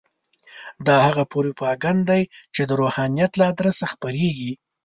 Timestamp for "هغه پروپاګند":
1.07-2.01